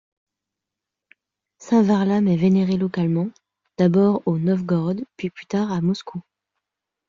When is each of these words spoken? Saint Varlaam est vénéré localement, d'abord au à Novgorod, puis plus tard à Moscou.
Saint 1.59 1.83
Varlaam 1.83 2.27
est 2.27 2.35
vénéré 2.35 2.75
localement, 2.75 3.29
d'abord 3.77 4.23
au 4.25 4.33
à 4.33 4.39
Novgorod, 4.39 5.05
puis 5.15 5.29
plus 5.29 5.45
tard 5.45 5.71
à 5.71 5.79
Moscou. 5.79 6.23